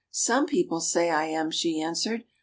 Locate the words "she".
1.51-1.79